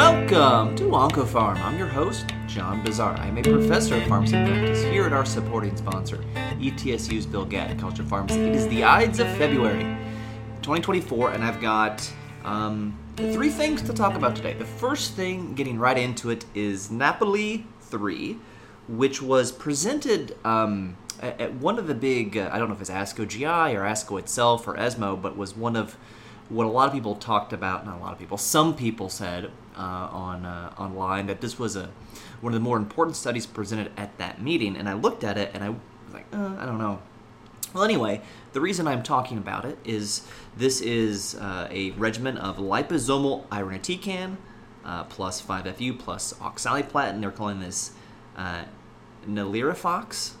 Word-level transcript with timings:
Welcome 0.00 0.76
to 0.76 0.84
OncoPharm. 0.84 1.60
I'm 1.60 1.76
your 1.76 1.86
host, 1.86 2.32
John 2.46 2.82
Bossaer. 2.82 3.18
I'm 3.18 3.36
a 3.36 3.42
professor 3.42 3.96
of 3.96 4.04
pharmacy 4.04 4.32
practice 4.32 4.82
here 4.84 5.04
at 5.04 5.12
our 5.12 5.26
supporting 5.26 5.76
sponsor, 5.76 6.24
ETSU's 6.58 7.26
Bill 7.26 7.44
Gatton 7.44 7.78
College 7.78 8.00
of 8.00 8.08
Pharmacy. 8.08 8.40
It 8.40 8.56
is 8.56 8.66
the 8.68 8.82
Ides 8.82 9.20
of 9.20 9.28
February 9.36 9.82
2024, 10.62 11.32
and 11.32 11.44
I've 11.44 11.60
got 11.60 12.10
um, 12.46 12.98
three 13.14 13.50
things 13.50 13.82
to 13.82 13.92
talk 13.92 14.14
about 14.14 14.34
today. 14.34 14.54
The 14.54 14.64
first 14.64 15.16
thing, 15.16 15.54
getting 15.54 15.78
right 15.78 15.98
into 15.98 16.30
it, 16.30 16.46
is 16.54 16.90
Napoli 16.90 17.66
3, 17.82 18.38
which 18.88 19.20
was 19.20 19.52
presented 19.52 20.34
um, 20.46 20.96
at, 21.20 21.52
one 21.56 21.78
of 21.78 21.88
the 21.88 21.94
big, 21.94 22.38
uh, 22.38 22.48
I 22.50 22.58
don't 22.58 22.68
know 22.68 22.74
if 22.74 22.80
it's 22.80 22.88
ASCO 22.88 23.28
GI 23.28 23.44
or 23.76 23.82
ASCO 23.82 24.18
itself 24.18 24.66
or 24.66 24.78
ESMO, 24.78 25.16
but 25.16 25.36
was 25.36 25.54
one 25.54 25.76
of 25.76 25.98
what 26.48 26.64
a 26.64 26.70
lot 26.70 26.88
of 26.88 26.94
people 26.94 27.16
talked 27.16 27.52
about, 27.52 27.84
not 27.84 27.98
a 27.98 28.00
lot 28.00 28.14
of 28.14 28.18
people, 28.18 28.38
some 28.38 28.74
people 28.74 29.10
said 29.10 29.50
on 29.76 30.44
uh, 30.44 30.72
online 30.78 31.26
that 31.26 31.40
this 31.40 31.58
was 31.58 31.76
a 31.76 31.90
one 32.40 32.52
of 32.52 32.54
the 32.54 32.64
more 32.64 32.76
important 32.76 33.16
studies 33.16 33.46
presented 33.46 33.92
at 33.96 34.16
that 34.18 34.40
meeting. 34.42 34.76
And 34.76 34.88
I 34.88 34.94
looked 34.94 35.24
at 35.24 35.36
it 35.36 35.50
and 35.54 35.62
I 35.62 35.70
was 35.70 35.78
like, 36.12 36.26
uh, 36.32 36.56
I 36.58 36.66
don't 36.66 36.78
know. 36.78 37.00
Well, 37.74 37.84
anyway, 37.84 38.22
the 38.52 38.60
reason 38.60 38.88
I'm 38.88 39.02
talking 39.02 39.38
about 39.38 39.64
it 39.64 39.78
is 39.84 40.26
this 40.56 40.80
is 40.80 41.36
uh, 41.36 41.68
a 41.70 41.92
regimen 41.92 42.36
of 42.36 42.56
liposomal 42.56 43.46
irinotecan 43.48 44.36
uh, 44.84 45.04
plus 45.04 45.40
5-FU 45.40 45.94
plus 45.94 46.32
oxaliplatin. 46.34 47.20
They're 47.20 47.30
calling 47.30 47.60
this 47.60 47.92
uh, 48.36 48.64
Nalirifox 49.28 50.32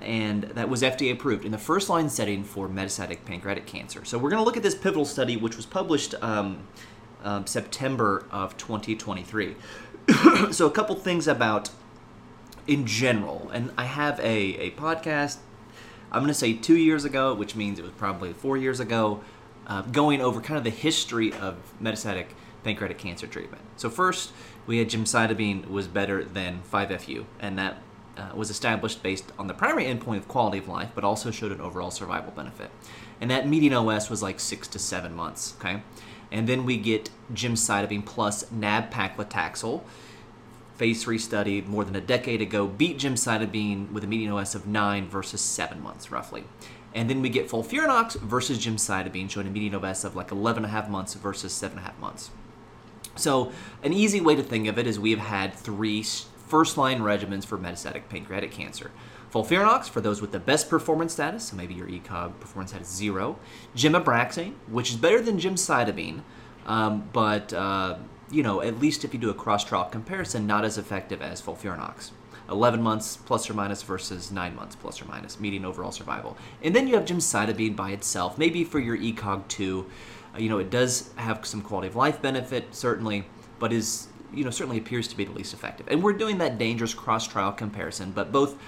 and 0.00 0.42
that 0.44 0.68
was 0.68 0.82
FDA 0.82 1.12
approved 1.12 1.44
in 1.44 1.52
the 1.52 1.58
first 1.58 1.88
line 1.88 2.08
setting 2.08 2.42
for 2.42 2.68
metastatic 2.68 3.24
pancreatic 3.24 3.66
cancer. 3.66 4.04
So 4.04 4.18
we're 4.18 4.30
going 4.30 4.40
to 4.40 4.44
look 4.44 4.56
at 4.56 4.62
this 4.62 4.74
pivotal 4.74 5.04
study, 5.04 5.36
which 5.36 5.56
was 5.56 5.66
published 5.66 6.14
um, 6.22 6.66
um, 7.22 7.46
September 7.46 8.26
of 8.30 8.56
2023. 8.56 9.56
so 10.50 10.66
a 10.66 10.70
couple 10.70 10.94
things 10.96 11.26
about 11.28 11.70
in 12.66 12.86
general, 12.86 13.50
and 13.52 13.72
I 13.76 13.84
have 13.84 14.18
a, 14.20 14.56
a 14.58 14.70
podcast. 14.72 15.38
I'm 16.10 16.20
going 16.20 16.28
to 16.28 16.34
say 16.34 16.52
two 16.52 16.76
years 16.76 17.04
ago, 17.04 17.34
which 17.34 17.56
means 17.56 17.78
it 17.78 17.82
was 17.82 17.92
probably 17.92 18.32
four 18.32 18.56
years 18.56 18.80
ago, 18.80 19.22
uh, 19.66 19.82
going 19.82 20.20
over 20.20 20.40
kind 20.40 20.58
of 20.58 20.64
the 20.64 20.70
history 20.70 21.32
of 21.32 21.56
metastatic 21.80 22.26
pancreatic 22.64 22.98
cancer 22.98 23.26
treatment. 23.26 23.62
So 23.76 23.90
first, 23.90 24.32
we 24.66 24.78
had 24.78 24.88
gemcitabine 24.88 25.68
was 25.68 25.88
better 25.88 26.24
than 26.24 26.62
5-FU, 26.70 27.26
and 27.40 27.58
that 27.58 27.78
uh, 28.16 28.30
was 28.34 28.50
established 28.50 29.02
based 29.02 29.32
on 29.38 29.46
the 29.46 29.54
primary 29.54 29.84
endpoint 29.84 30.18
of 30.18 30.28
quality 30.28 30.58
of 30.58 30.68
life, 30.68 30.90
but 30.94 31.02
also 31.02 31.30
showed 31.30 31.52
an 31.52 31.60
overall 31.60 31.90
survival 31.90 32.32
benefit. 32.32 32.70
And 33.20 33.30
that 33.30 33.48
median 33.48 33.72
OS 33.72 34.10
was 34.10 34.22
like 34.22 34.38
six 34.38 34.68
to 34.68 34.78
seven 34.78 35.14
months. 35.14 35.54
Okay, 35.58 35.82
and 36.32 36.48
then 36.48 36.64
we 36.64 36.76
get 36.76 37.10
gemcitabine 37.32 38.04
plus 38.04 38.50
nab-paclitaxel. 38.50 39.82
Phase 40.76 41.04
three 41.04 41.18
study 41.18 41.60
more 41.60 41.84
than 41.84 41.94
a 41.94 42.00
decade 42.00 42.40
ago 42.40 42.66
beat 42.66 42.98
gemcitabine 42.98 43.92
with 43.92 44.02
a 44.02 44.06
median 44.06 44.32
OS 44.32 44.54
of 44.54 44.66
nine 44.66 45.06
versus 45.06 45.40
seven 45.40 45.82
months, 45.82 46.10
roughly. 46.10 46.44
And 46.94 47.08
then 47.08 47.22
we 47.22 47.28
get 47.28 47.48
FOLFIRINOX 47.48 48.20
versus 48.20 48.58
gemcitabine, 48.58 49.30
showing 49.30 49.46
a 49.46 49.50
median 49.50 49.74
OS 49.74 50.04
of 50.04 50.16
like 50.16 50.30
11 50.32 50.64
and 50.64 50.72
a 50.72 50.74
half 50.74 50.88
months 50.88 51.14
versus 51.14 51.52
seven 51.52 51.78
and 51.78 51.86
a 51.86 51.90
half 51.90 51.98
months. 52.00 52.30
So, 53.14 53.52
an 53.82 53.92
easy 53.92 54.20
way 54.20 54.34
to 54.34 54.42
think 54.42 54.66
of 54.68 54.78
it 54.78 54.86
is 54.86 54.98
we 54.98 55.10
have 55.10 55.20
had 55.20 55.54
three 55.54 56.02
first 56.02 56.76
line 56.78 57.00
regimens 57.00 57.44
for 57.44 57.58
metastatic 57.58 58.08
pancreatic 58.08 58.50
cancer. 58.50 58.90
FOLFIRINOX 59.32 59.88
for 59.88 60.02
those 60.02 60.20
with 60.20 60.32
the 60.32 60.38
best 60.38 60.68
performance 60.68 61.14
status, 61.14 61.44
so 61.44 61.56
maybe 61.56 61.72
your 61.72 61.88
ECOG 61.88 62.38
performance 62.38 62.70
status 62.70 62.94
zero. 62.94 63.38
Gemabraxane, 63.74 64.52
which 64.68 64.90
is 64.90 64.96
better 64.96 65.22
than 65.22 65.38
gemcitabine, 65.38 66.20
um, 66.66 67.08
but 67.14 67.52
uh, 67.54 67.96
you 68.30 68.42
know 68.42 68.60
at 68.60 68.78
least 68.78 69.04
if 69.04 69.14
you 69.14 69.18
do 69.18 69.30
a 69.30 69.34
cross 69.34 69.64
trial 69.64 69.84
comparison, 69.86 70.46
not 70.46 70.64
as 70.64 70.76
effective 70.76 71.22
as 71.22 71.40
FOLFIRINOX. 71.40 72.10
11 72.50 72.82
months 72.82 73.16
plus 73.16 73.48
or 73.48 73.54
minus 73.54 73.82
versus 73.82 74.30
9 74.30 74.54
months 74.54 74.76
plus 74.76 75.00
or 75.00 75.06
minus, 75.06 75.40
median 75.40 75.64
overall 75.64 75.92
survival. 75.92 76.36
And 76.62 76.76
then 76.76 76.86
you 76.86 76.96
have 76.96 77.04
gemcitabine 77.04 77.74
by 77.74 77.92
itself, 77.92 78.36
maybe 78.36 78.64
for 78.64 78.78
your 78.78 78.98
ECOG 78.98 79.48
2. 79.48 79.86
Uh, 80.34 80.38
you 80.38 80.50
know, 80.50 80.58
it 80.58 80.68
does 80.68 81.14
have 81.16 81.46
some 81.46 81.62
quality 81.62 81.88
of 81.88 81.96
life 81.96 82.20
benefit, 82.20 82.74
certainly, 82.74 83.24
but 83.58 83.72
is 83.72 84.08
you 84.34 84.44
know 84.44 84.50
certainly 84.50 84.78
appears 84.78 85.08
to 85.08 85.16
be 85.16 85.24
the 85.24 85.32
least 85.32 85.54
effective. 85.54 85.86
And 85.88 86.02
we're 86.02 86.12
doing 86.12 86.38
that 86.38 86.58
dangerous 86.58 86.94
cross-trial 86.94 87.52
comparison, 87.52 88.12
but 88.12 88.32
both 88.32 88.58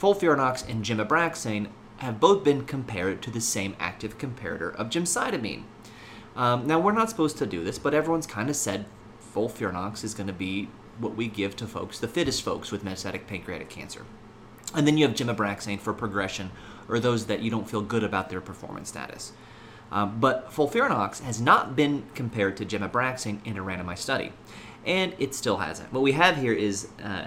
FOLFIRINOX 0.00 0.68
and 0.68 0.84
gemabraxane 0.84 1.68
have 1.98 2.20
both 2.20 2.44
been 2.44 2.64
compared 2.64 3.22
to 3.22 3.30
the 3.30 3.40
same 3.40 3.74
active 3.80 4.18
comparator 4.18 4.74
of 4.76 4.90
gemcitabine. 4.90 5.62
Um, 6.34 6.66
now 6.66 6.78
we're 6.78 6.92
not 6.92 7.08
supposed 7.08 7.38
to 7.38 7.46
do 7.46 7.64
this, 7.64 7.78
but 7.78 7.94
everyone's 7.94 8.26
kind 8.26 8.50
of 8.50 8.56
said 8.56 8.84
FOLFIRINOX 9.34 10.04
is 10.04 10.12
going 10.12 10.26
to 10.26 10.32
be 10.32 10.68
what 10.98 11.16
we 11.16 11.28
give 11.28 11.56
to 11.56 11.66
folks, 11.66 11.98
the 11.98 12.08
fittest 12.08 12.42
folks 12.42 12.70
with 12.70 12.84
metastatic 12.84 13.26
pancreatic 13.26 13.70
cancer. 13.70 14.04
And 14.74 14.86
then 14.86 14.98
you 14.98 15.06
have 15.06 15.16
gemabraxane 15.16 15.80
for 15.80 15.92
progression, 15.92 16.50
or 16.88 16.98
those 16.98 17.26
that 17.26 17.40
you 17.40 17.50
don't 17.50 17.68
feel 17.68 17.82
good 17.82 18.04
about 18.04 18.28
their 18.28 18.40
performance 18.40 18.88
status. 18.88 19.32
Um, 19.90 20.18
but 20.20 20.50
FOLFIRINOX 20.50 21.20
has 21.20 21.40
not 21.40 21.76
been 21.76 22.04
compared 22.14 22.56
to 22.58 22.66
gemabraxane 22.66 23.44
in 23.46 23.56
a 23.56 23.62
randomized 23.62 23.98
study 23.98 24.32
and 24.86 25.12
it 25.18 25.34
still 25.34 25.58
hasn't. 25.58 25.92
What 25.92 26.02
we 26.02 26.12
have 26.12 26.36
here 26.36 26.52
is 26.52 26.88
uh, 27.02 27.26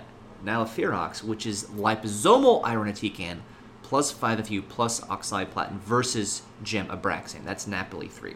which 1.24 1.46
is 1.46 1.66
liposomal 1.66 2.64
irinotecan 2.64 3.40
plus 3.84 4.14
5-FU 4.14 4.62
plus 4.64 5.02
oxaliplatin 5.02 5.80
versus 5.80 6.44
gemabraxane. 6.64 7.44
That's 7.44 7.68
Napoli 7.68 8.08
3. 8.08 8.36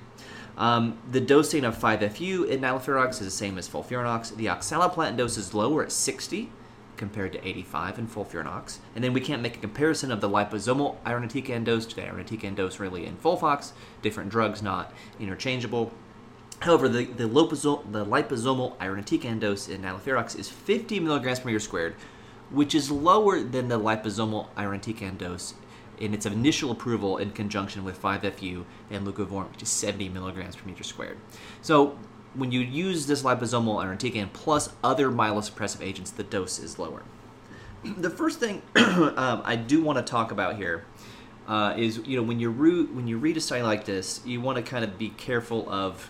Um, 0.57 0.97
the 1.09 1.21
dosing 1.21 1.63
of 1.63 1.77
5-FU 1.77 2.43
in 2.43 2.61
NALIRIFOX 2.61 3.11
is 3.11 3.19
the 3.19 3.31
same 3.31 3.57
as 3.57 3.67
FOLFIRINOX. 3.67 4.35
The 4.35 4.47
oxaliplatin 4.47 5.17
dose 5.17 5.37
is 5.37 5.53
lower 5.53 5.83
at 5.83 5.91
60 5.91 6.49
compared 6.97 7.33
to 7.33 7.47
85 7.47 7.99
in 7.99 8.07
FOLFIRINOX. 8.07 8.77
And 8.95 9.03
then 9.03 9.13
we 9.13 9.21
can't 9.21 9.41
make 9.41 9.57
a 9.57 9.59
comparison 9.59 10.11
of 10.11 10.21
the 10.21 10.29
liposomal 10.29 10.97
irinotecan 11.05 11.63
dose 11.63 11.85
to 11.87 11.95
the 11.95 12.03
irinotecan 12.03 12.55
dose 12.55 12.79
really 12.79 13.05
in 13.05 13.17
FOLFOX. 13.17 13.71
Different 14.01 14.29
drugs, 14.29 14.61
not 14.61 14.93
interchangeable. 15.19 15.91
However, 16.63 16.87
the, 16.87 17.03
the, 17.03 17.27
the 17.27 18.05
liposomal 18.05 18.77
irinotecan 18.77 19.41
dose 19.41 19.67
in 19.67 19.81
NALIRIFOX 19.81 20.39
is 20.39 20.47
50 20.47 21.01
milligrams 21.01 21.41
per 21.41 21.47
meter 21.47 21.59
squared, 21.59 21.93
which 22.51 22.73
is 22.73 22.89
lower 22.89 23.41
than 23.41 23.67
the 23.67 23.77
liposomal 23.77 24.47
irinotecan 24.55 25.17
dose 25.17 25.55
in 25.97 26.13
its 26.13 26.25
initial 26.25 26.71
approval 26.71 27.17
in 27.17 27.31
conjunction 27.31 27.83
with 27.83 28.01
5-FU 28.01 28.65
and 28.89 29.05
leucovorin, 29.05 29.51
which 29.51 29.61
is 29.61 29.67
70 29.67 30.07
milligrams 30.07 30.55
per 30.55 30.65
meter 30.65 30.85
squared. 30.85 31.17
So 31.61 31.97
when 32.33 32.53
you 32.53 32.61
use 32.61 33.07
this 33.07 33.23
liposomal 33.23 33.83
irinotecan 33.83 34.31
plus 34.31 34.69
other 34.81 35.09
myelosuppressive 35.09 35.81
agents, 35.81 36.11
the 36.11 36.23
dose 36.23 36.59
is 36.59 36.79
lower. 36.79 37.03
The 37.83 38.09
first 38.09 38.39
thing 38.39 38.61
um, 38.77 39.41
I 39.43 39.57
do 39.57 39.83
want 39.83 39.97
to 39.97 40.09
talk 40.09 40.31
about 40.31 40.55
here 40.55 40.85
uh, 41.45 41.73
is 41.75 41.97
you 42.05 42.15
know 42.15 42.23
when 42.23 42.39
you 42.39 42.49
re- 42.49 42.85
when 42.85 43.05
you 43.09 43.17
read 43.17 43.35
a 43.35 43.41
study 43.41 43.63
like 43.63 43.83
this, 43.83 44.21
you 44.25 44.39
want 44.39 44.55
to 44.55 44.63
kind 44.63 44.85
of 44.85 44.97
be 44.97 45.09
careful 45.09 45.69
of 45.69 46.09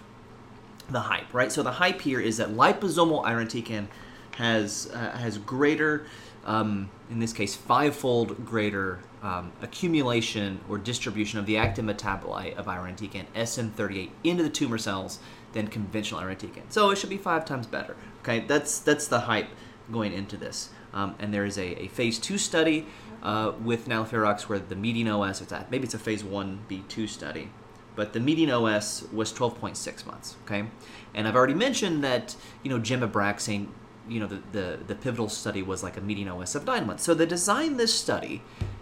the 0.89 0.99
hype, 0.99 1.33
right? 1.33 1.51
So 1.51 1.63
the 1.63 1.71
hype 1.71 2.01
here 2.01 2.19
is 2.19 2.37
that 2.37 2.49
liposomal 2.49 3.23
irinotecan 3.25 3.87
has 4.35 4.89
uh, 4.93 5.11
has 5.11 5.37
greater, 5.37 6.05
um, 6.45 6.89
in 7.09 7.19
this 7.19 7.33
case, 7.33 7.55
fivefold 7.55 8.45
greater 8.45 8.99
um, 9.21 9.51
accumulation 9.61 10.59
or 10.69 10.77
distribution 10.77 11.39
of 11.39 11.45
the 11.45 11.57
active 11.57 11.85
metabolite 11.85 12.55
of 12.55 12.65
irinotecan 12.65 13.25
SN38 13.35 14.09
into 14.23 14.43
the 14.43 14.49
tumor 14.49 14.77
cells 14.77 15.19
than 15.53 15.67
conventional 15.67 16.21
irinotecan. 16.21 16.63
So 16.69 16.89
it 16.89 16.97
should 16.97 17.09
be 17.09 17.17
five 17.17 17.45
times 17.45 17.67
better. 17.67 17.95
Okay, 18.21 18.41
that's 18.41 18.79
that's 18.79 19.07
the 19.07 19.21
hype 19.21 19.49
going 19.91 20.13
into 20.13 20.37
this. 20.37 20.69
Um, 20.93 21.15
and 21.19 21.33
there 21.33 21.45
is 21.45 21.57
a, 21.57 21.83
a 21.83 21.87
phase 21.87 22.19
two 22.19 22.37
study 22.37 22.85
uh, 23.23 23.53
with 23.63 23.87
NALIRIFOX 23.87 24.43
where 24.43 24.59
the 24.59 24.75
median 24.75 25.07
OS, 25.07 25.41
it's 25.41 25.51
at, 25.51 25.71
maybe 25.71 25.85
it's 25.85 25.93
a 25.93 25.99
phase 25.99 26.23
one 26.23 26.59
B2 26.69 27.07
study, 27.07 27.49
but 27.95 28.13
the 28.13 28.19
median 28.19 28.49
OS 28.49 29.03
was 29.11 29.33
12.6 29.33 30.05
months. 30.05 30.35
Okay, 30.45 30.65
and 31.13 31.27
I've 31.27 31.35
already 31.35 31.53
mentioned 31.53 32.03
that 32.03 32.35
you 32.63 32.69
know 32.69 32.79
gemabraxane, 32.79 33.67
you 34.07 34.19
know 34.19 34.27
the, 34.27 34.41
the 34.51 34.79
the 34.87 34.95
pivotal 34.95 35.29
study 35.29 35.61
was 35.61 35.83
like 35.83 35.97
a 35.97 36.01
median 36.01 36.29
OS 36.29 36.55
of 36.55 36.65
nine 36.65 36.87
months. 36.87 37.03
So 37.03 37.13
they 37.13 37.25
designed 37.25 37.79
this 37.79 37.93
study, 37.93 38.41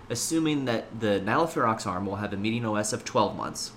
assuming 0.09 0.65
that 0.65 0.99
the 0.99 1.21
NALIRIFOX 1.23 1.85
arm 1.85 2.05
will 2.05 2.17
have 2.17 2.33
a 2.33 2.37
median 2.37 2.65
OS 2.65 2.93
of 2.93 3.05
12 3.05 3.35
months, 3.35 3.71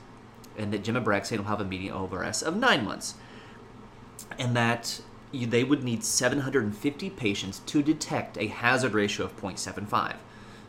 and 0.56 0.72
that 0.72 0.82
gemabraxane 0.82 1.38
will 1.38 1.44
have 1.44 1.60
a 1.60 1.64
median 1.64 1.94
OS 1.94 2.42
of 2.42 2.56
nine 2.56 2.84
months, 2.84 3.14
and 4.38 4.56
that 4.56 5.00
they 5.32 5.64
would 5.64 5.82
need 5.82 6.04
750 6.04 7.10
patients 7.10 7.60
to 7.66 7.82
detect 7.82 8.38
a 8.38 8.46
hazard 8.46 8.92
ratio 8.92 9.26
of 9.26 9.36
0.75. 9.36 10.16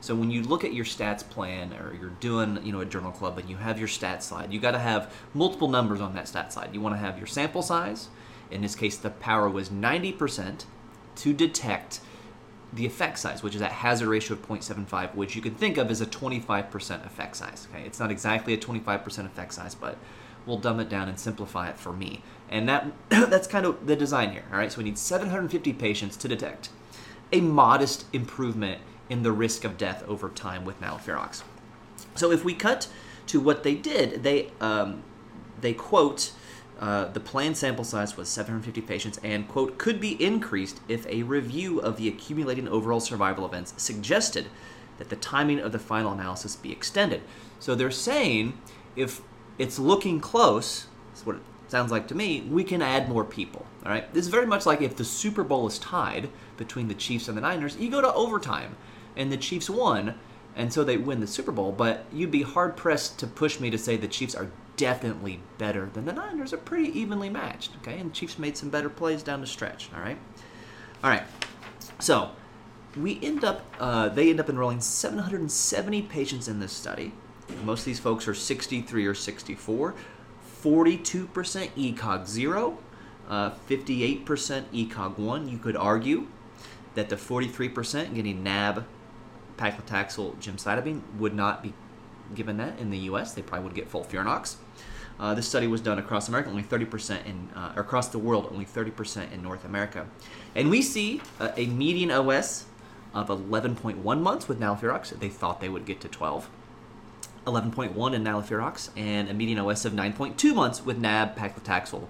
So 0.01 0.13
when 0.15 0.29
you 0.29 0.43
look 0.43 0.63
at 0.63 0.73
your 0.73 0.85
stats 0.85 1.27
plan 1.27 1.73
or 1.73 1.95
you're 1.99 2.11
doing, 2.19 2.63
you 2.63 2.71
know, 2.71 2.81
a 2.81 2.85
journal 2.85 3.11
club 3.11 3.37
and 3.37 3.49
you 3.49 3.57
have 3.57 3.79
your 3.79 3.87
stat 3.87 4.23
slide, 4.23 4.53
you 4.53 4.59
got 4.59 4.71
to 4.71 4.79
have 4.79 5.13
multiple 5.33 5.67
numbers 5.67 6.01
on 6.01 6.13
that 6.13 6.27
stat 6.27 6.53
slide. 6.53 6.69
You 6.73 6.81
want 6.81 6.95
to 6.95 6.99
have 6.99 7.17
your 7.17 7.27
sample 7.27 7.61
size. 7.61 8.09
In 8.51 8.61
this 8.61 8.75
case, 8.75 8.97
the 8.97 9.09
power 9.09 9.49
was 9.49 9.69
90% 9.69 10.65
to 11.15 11.33
detect 11.33 12.01
the 12.71 12.85
effect 12.85 13.19
size, 13.19 13.41
which 13.41 13.55
is 13.55 13.61
that 13.61 13.71
hazard 13.71 14.07
ratio 14.07 14.35
of 14.35 14.47
0.75, 14.47 15.15
which 15.15 15.35
you 15.35 15.41
can 15.41 15.55
think 15.55 15.77
of 15.77 15.89
as 15.89 16.01
a 16.01 16.05
25% 16.05 17.05
effect 17.05 17.35
size. 17.35 17.67
Okay, 17.71 17.85
it's 17.85 17.99
not 17.99 18.11
exactly 18.11 18.53
a 18.53 18.57
25% 18.57 19.25
effect 19.25 19.53
size, 19.53 19.75
but 19.75 19.97
we'll 20.45 20.57
dumb 20.57 20.79
it 20.79 20.89
down 20.89 21.07
and 21.07 21.19
simplify 21.19 21.69
it 21.69 21.77
for 21.77 21.93
me. 21.93 22.21
And 22.49 22.67
that 22.69 22.91
that's 23.09 23.47
kind 23.47 23.65
of 23.65 23.87
the 23.87 23.95
design 23.95 24.31
here. 24.31 24.43
All 24.51 24.57
right, 24.57 24.71
so 24.71 24.79
we 24.79 24.83
need 24.83 24.97
750 24.97 25.73
patients 25.73 26.17
to 26.17 26.27
detect 26.27 26.69
a 27.31 27.41
modest 27.41 28.05
improvement 28.13 28.81
in 29.09 29.23
the 29.23 29.31
risk 29.31 29.63
of 29.63 29.77
death 29.77 30.03
over 30.07 30.29
time 30.29 30.65
with 30.65 30.79
nalfirox. 30.81 31.43
So 32.15 32.31
if 32.31 32.43
we 32.43 32.53
cut 32.53 32.87
to 33.27 33.39
what 33.39 33.63
they 33.63 33.75
did, 33.75 34.23
they 34.23 34.51
um, 34.61 35.03
they 35.61 35.73
quote. 35.73 36.31
Uh, 36.77 37.05
the 37.05 37.21
planned 37.21 37.55
sample 37.55 37.85
size 37.85 38.17
was 38.17 38.27
750 38.27 38.81
patients 38.81 39.17
and, 39.23 39.47
quote, 39.47 39.77
could 39.77 40.01
be 40.01 40.21
increased 40.21 40.81
if 40.89 41.07
a 41.07 41.23
review 41.23 41.79
of 41.79 41.95
the 41.95 42.09
accumulating 42.09 42.67
overall 42.67 42.99
survival 42.99 43.45
events 43.45 43.73
suggested 43.77 44.47
that 44.97 45.07
the 45.07 45.15
timing 45.15 45.59
of 45.59 45.71
the 45.71 45.79
final 45.79 46.11
analysis 46.11 46.57
be 46.57 46.73
extended. 46.73 47.21
So 47.59 47.75
they're 47.75 47.91
saying 47.91 48.57
if 48.95 49.21
it's 49.57 49.79
looking 49.79 50.19
close, 50.19 50.87
that's 51.09 51.25
what 51.25 51.37
it 51.37 51.41
sounds 51.67 51.91
like 51.91 52.07
to 52.09 52.15
me, 52.15 52.41
we 52.41 52.63
can 52.63 52.81
add 52.81 53.09
more 53.09 53.23
people. 53.23 53.65
All 53.85 53.91
right. 53.91 54.11
This 54.13 54.25
is 54.25 54.31
very 54.31 54.45
much 54.45 54.65
like 54.65 54.81
if 54.81 54.95
the 54.95 55.05
Super 55.05 55.43
Bowl 55.43 55.67
is 55.67 55.79
tied 55.79 56.29
between 56.57 56.87
the 56.87 56.93
Chiefs 56.93 57.27
and 57.27 57.37
the 57.37 57.41
Niners, 57.41 57.77
you 57.77 57.89
go 57.89 58.01
to 58.01 58.13
overtime, 58.13 58.75
and 59.15 59.31
the 59.31 59.37
Chiefs 59.37 59.69
won, 59.69 60.15
and 60.55 60.71
so 60.71 60.83
they 60.83 60.97
win 60.97 61.19
the 61.19 61.27
Super 61.27 61.51
Bowl. 61.51 61.71
But 61.71 62.05
you'd 62.11 62.31
be 62.31 62.43
hard 62.43 62.75
pressed 62.75 63.19
to 63.19 63.27
push 63.27 63.59
me 63.59 63.69
to 63.69 63.77
say 63.77 63.97
the 63.97 64.07
Chiefs 64.07 64.35
are 64.35 64.51
definitely 64.77 65.39
better 65.57 65.89
than 65.93 66.05
the 66.05 66.13
Niners. 66.13 66.53
Are 66.53 66.57
pretty 66.57 66.97
evenly 66.97 67.29
matched. 67.29 67.71
Okay, 67.81 67.97
and 67.97 68.13
Chiefs 68.13 68.37
made 68.37 68.57
some 68.57 68.69
better 68.69 68.89
plays 68.89 69.23
down 69.23 69.41
the 69.41 69.47
stretch. 69.47 69.89
All 69.95 70.01
right. 70.01 70.17
All 71.03 71.09
right. 71.09 71.23
So 71.99 72.31
we 72.97 73.19
end 73.21 73.43
up, 73.43 73.65
uh, 73.79 74.09
they 74.09 74.29
end 74.29 74.39
up 74.39 74.49
enrolling 74.49 74.81
770 74.81 76.01
patients 76.03 76.47
in 76.47 76.59
this 76.59 76.71
study. 76.71 77.11
Most 77.63 77.81
of 77.81 77.85
these 77.85 77.99
folks 77.99 78.27
are 78.27 78.33
63 78.33 79.05
or 79.05 79.13
64. 79.13 79.93
42% 80.63 81.27
ECOG 81.27 82.27
0, 82.27 82.77
uh, 83.29 83.51
58% 83.69 84.25
ECOG 84.73 85.17
1. 85.19 85.47
You 85.47 85.57
could 85.59 85.75
argue 85.75 86.27
that 86.95 87.09
the 87.09 87.15
43% 87.15 88.15
getting 88.15 88.41
NAB, 88.41 88.83
paclitaxel, 89.57 90.35
gemcitabine 90.37 91.01
would 91.17 91.33
not 91.33 91.63
be 91.63 91.73
given 92.33 92.57
that 92.57 92.79
in 92.79 92.89
the 92.89 92.97
U.S. 92.99 93.33
They 93.33 93.41
probably 93.41 93.65
would 93.65 93.75
get 93.75 93.91
FOLFIRINOX. 93.91 94.55
Uh, 95.19 95.33
this 95.33 95.47
study 95.47 95.67
was 95.67 95.79
done 95.79 95.97
across 95.97 96.27
America, 96.27 96.49
only 96.49 96.63
30% 96.63 97.25
in, 97.25 97.49
uh, 97.55 97.73
across 97.75 98.09
the 98.09 98.19
world, 98.19 98.49
only 98.51 98.65
30% 98.65 99.31
in 99.31 99.41
North 99.41 99.63
America. 99.63 100.07
And 100.55 100.69
we 100.69 100.81
see 100.81 101.21
uh, 101.39 101.51
a 101.55 101.67
median 101.67 102.11
OS 102.11 102.65
of 103.13 103.29
11.1 103.29 104.21
months 104.21 104.47
with 104.47 104.59
nalfirox. 104.59 105.17
They 105.17 105.29
thought 105.29 105.61
they 105.61 105.69
would 105.69 105.85
get 105.85 106.01
to 106.01 106.09
12. 106.09 106.49
11.1 107.45 108.13
in 108.13 108.23
nalfirox, 108.23 108.89
and 108.97 109.29
a 109.29 109.33
median 109.33 109.59
OS 109.59 109.85
of 109.85 109.93
9.2 109.93 110.55
months 110.55 110.83
with 110.83 110.97
NAB, 110.97 111.37
paclitaxel, 111.37 112.07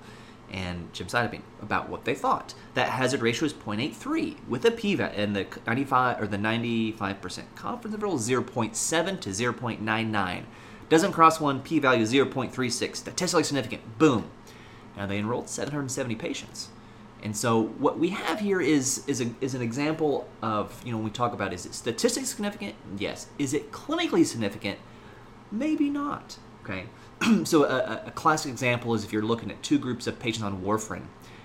and 0.56 0.92
gemcitabine. 0.94 1.42
About 1.62 1.90
what 1.90 2.06
they 2.06 2.16
thought. 2.16 2.54
That 2.74 2.90
hazard 2.90 3.22
ratio 3.22 3.46
is 3.46 3.54
0.83 3.54 4.48
with 4.48 4.64
a 4.66 4.72
p-value, 4.72 5.14
and 5.16 5.36
the 5.36 5.46
95 5.68 6.22
or 6.22 6.28
the 6.28 6.38
95% 6.38 7.44
confidence 7.56 7.94
interval 7.94 8.16
is 8.16 8.30
0.7 8.30 9.20
to 9.20 9.30
0.99. 9.30 10.44
Doesn't 10.88 11.12
cross 11.12 11.42
one, 11.42 11.62
p-value 11.62 12.06
0.36. 12.06 12.96
Statistically 12.96 13.44
significant. 13.44 13.98
Boom. 14.00 14.32
Now 14.96 15.06
they 15.06 15.18
enrolled 15.18 15.50
770 15.50 16.16
patients. 16.16 16.70
And 17.22 17.36
so 17.36 17.64
what 17.64 18.00
we 18.00 18.10
have 18.10 18.40
here 18.40 18.62
is 18.62 19.04
is, 19.08 19.20
a, 19.20 19.34
is 19.42 19.56
an 19.56 19.62
example 19.62 20.30
of 20.42 20.80
you 20.86 20.92
know 20.92 20.98
when 20.98 21.06
we 21.06 21.12
talk 21.12 21.34
about 21.34 21.54
is 21.54 21.66
it 21.66 21.74
statistically 21.74 22.28
significant? 22.28 22.76
Yes. 22.98 23.28
Is 23.40 23.54
it 23.54 23.72
clinically 23.72 24.26
significant? 24.26 24.80
Maybe 25.52 25.90
not. 25.90 26.38
Okay. 26.64 26.86
so 27.44 27.64
a, 27.64 28.04
a, 28.08 28.12
classic 28.12 28.52
example 28.52 28.94
is 28.94 29.04
if 29.04 29.14
you're 29.14 29.24
looking 29.24 29.52
at 29.52 29.62
two 29.64 29.80
groups 29.80 30.08
of 30.08 30.20
patients 30.20 30.44
on 30.44 30.62
warfarin, 30.62 31.04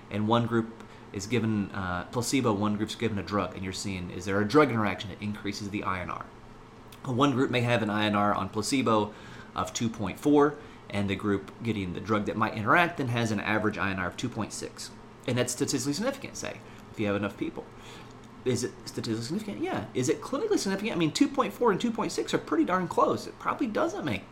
and 0.09 0.27
one 0.27 0.45
group 0.45 0.83
is 1.13 1.27
given 1.27 1.71
uh, 1.71 2.05
placebo, 2.11 2.53
one 2.53 2.75
group's 2.75 2.95
given 2.95 3.17
a 3.17 3.23
drug, 3.23 3.55
and 3.55 3.63
you're 3.63 3.73
seeing 3.73 4.11
is 4.11 4.25
there 4.25 4.39
a 4.41 4.47
drug 4.47 4.69
interaction 4.69 5.09
that 5.09 5.21
increases 5.21 5.69
the 5.69 5.81
INR? 5.81 6.23
One 7.05 7.31
group 7.31 7.49
may 7.49 7.61
have 7.61 7.81
an 7.81 7.89
INR 7.89 8.35
on 8.35 8.49
placebo 8.49 9.13
of 9.55 9.73
2.4, 9.73 10.55
and 10.89 11.09
the 11.09 11.15
group 11.15 11.51
getting 11.63 11.93
the 11.93 11.99
drug 11.99 12.25
that 12.25 12.35
might 12.35 12.53
interact 12.53 12.97
then 12.97 13.07
has 13.07 13.31
an 13.31 13.39
average 13.39 13.77
INR 13.77 14.07
of 14.07 14.17
2.6 14.17 14.89
and 15.27 15.37
that's 15.37 15.53
statistically 15.53 15.93
significant. 15.93 16.37
Say, 16.37 16.57
if 16.91 16.99
you 16.99 17.07
have 17.07 17.15
enough 17.15 17.37
people, 17.37 17.65
is 18.45 18.63
it 18.63 18.71
statistically 18.85 19.23
significant? 19.23 19.63
Yeah. 19.63 19.85
Is 19.93 20.09
it 20.09 20.21
clinically 20.21 20.57
significant? 20.57 20.95
I 20.95 20.99
mean, 20.99 21.11
2.4 21.11 21.71
and 21.71 21.79
2.6 21.79 22.33
are 22.33 22.37
pretty 22.37 22.65
darn 22.65 22.87
close. 22.87 23.27
It 23.27 23.37
probably 23.39 23.67
doesn't 23.67 24.03
make 24.03 24.23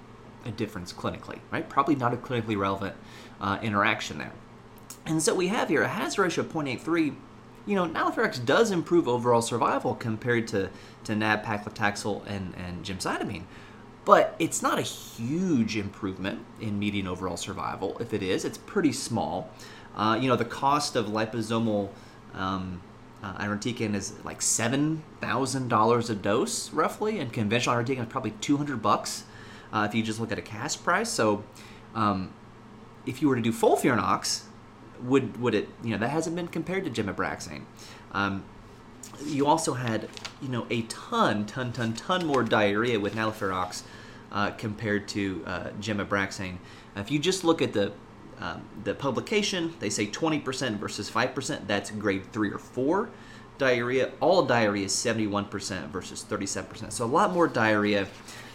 a 0.46 0.52
difference 0.52 0.94
clinically, 0.94 1.40
right? 1.52 1.68
Probably 1.68 1.96
not 1.96 2.14
a 2.14 2.18
clinically 2.18 2.58
relevant 2.58 2.96
uh, 3.42 3.60
interaction 3.62 4.18
there. 4.18 4.32
And 5.06 5.22
so 5.22 5.34
we 5.34 5.48
have 5.48 5.70
here 5.70 5.82
a 5.82 5.88
hazard 5.88 6.22
ratio 6.22 6.44
of 6.44 6.52
0.83. 6.52 7.16
You 7.66 7.76
know, 7.76 7.88
nalfirex 7.88 8.44
does 8.46 8.72
improve 8.72 9.08
overall 9.08 9.42
survival 9.42 9.96
compared 9.96 10.48
to, 10.50 10.70
to 11.04 11.16
NAB, 11.16 11.44
paclitaxel, 11.44 12.26
and, 12.28 12.54
and 12.56 12.84
gemcitabine. 12.84 13.44
But 14.06 14.36
it's 14.40 14.62
not 14.62 14.80
a 14.80 14.84
huge 14.84 15.78
improvement 15.78 16.40
in 16.60 16.80
median 16.80 17.08
overall 17.08 17.38
survival. 17.38 17.98
If 18.00 18.14
it 18.14 18.24
is, 18.24 18.46
it's 18.46 18.58
pretty 18.58 18.92
small. 18.92 19.50
Uh, 19.96 20.18
you 20.20 20.28
know, 20.28 20.36
the 20.36 20.46
cost 20.46 20.96
of 20.96 21.08
liposomal 21.08 21.90
um, 22.34 22.82
uh, 23.22 23.34
irinotecan 23.38 23.96
is 23.96 24.14
like 24.24 24.42
seven 24.42 25.04
thousand 25.20 25.68
dollars 25.68 26.10
a 26.10 26.16
dose, 26.16 26.72
roughly, 26.72 27.20
and 27.20 27.34
conventional 27.34 27.76
irinotecan 27.76 28.02
is 28.02 28.08
probably 28.08 28.32
two 28.40 28.58
hundred 28.58 28.82
bucks 28.82 29.26
uh, 29.72 29.86
if 29.88 29.96
you 29.96 30.04
just 30.04 30.20
look 30.20 30.32
at 30.32 30.40
a 30.40 30.44
cash 30.44 30.82
price. 30.82 31.10
So, 31.10 31.44
um, 31.96 32.34
if 33.06 33.22
you 33.22 33.30
were 33.30 33.36
to 33.36 33.42
do 33.42 33.52
FOLFIRINOX, 33.52 34.44
would 35.04 35.40
would 35.40 35.56
it? 35.56 35.70
You 35.84 35.92
know, 35.92 35.98
that 35.98 36.10
hasn't 36.10 36.36
been 36.36 36.48
compared 36.48 36.86
to 36.86 37.04
gemabraxane. 37.04 37.64
Um, 38.12 38.44
you 39.26 39.48
also 39.48 39.74
had, 39.74 40.10
you 40.42 40.50
know, 40.50 40.66
a 40.70 40.84
ton, 40.84 41.46
ton, 41.46 41.72
ton, 41.72 41.94
ton 41.94 42.26
more 42.26 42.44
diarrhea 42.44 43.00
with 43.00 43.16
nalfirox 43.16 43.84
uh, 44.32 44.52
compared 44.52 45.08
to 45.10 45.44
uh, 45.46 45.70
gemabraxane. 45.82 46.58
If 46.96 47.12
you 47.12 47.20
just 47.20 47.44
look 47.44 47.62
at 47.62 47.74
the 47.74 47.94
um, 48.40 48.62
the 48.86 48.96
publication, 48.96 49.74
they 49.80 49.90
say 49.90 50.08
20% 50.08 50.78
versus 50.78 51.12
5%. 51.12 51.68
That's 51.68 51.92
grade 51.92 52.32
3 52.32 52.52
or 52.52 52.58
4 52.58 53.10
diarrhea. 53.58 54.12
All 54.22 54.44
diarrhea 54.46 54.86
is 54.86 54.94
71% 54.94 55.90
versus 55.90 56.26
37%. 56.28 56.94
So 56.94 57.04
a 57.04 57.08
lot 57.08 57.34
more 57.34 57.48
diarrhea 57.48 58.08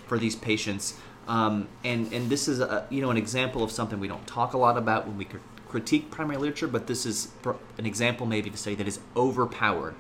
for 0.07 0.19
these 0.19 0.35
patients. 0.35 0.99
Um, 1.27 1.69
and, 1.85 2.13
and 2.13 2.29
this 2.29 2.49
is 2.49 2.61
a, 2.61 2.87
you 2.91 3.01
know 3.01 3.11
an 3.11 3.17
example 3.17 3.63
of 3.63 3.71
something 3.71 3.99
we 3.99 4.09
don't 4.09 4.27
talk 4.27 4.53
a 4.53 4.59
lot 4.59 4.77
about 4.77 5.07
when 5.07 5.17
we 5.17 5.27
critique 5.69 6.11
primary 6.11 6.37
literature, 6.37 6.69
but 6.69 6.87
this 6.87 7.07
is 7.07 7.29
an 7.79 7.87
example 7.87 8.27
maybe 8.27 8.51
to 8.51 8.57
say 8.57 8.75
that 8.75 8.87
is 8.87 9.01
overpowered. 9.17 9.95